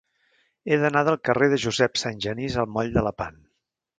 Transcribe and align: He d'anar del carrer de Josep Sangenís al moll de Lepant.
He 0.71 0.79
d'anar 0.83 1.03
del 1.07 1.17
carrer 1.29 1.49
de 1.51 1.59
Josep 1.65 2.01
Sangenís 2.03 2.57
al 2.65 2.71
moll 2.79 2.91
de 2.97 3.07
Lepant. 3.09 3.41